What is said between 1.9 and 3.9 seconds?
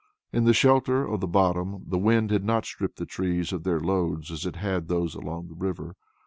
wind had not stripped the trees of their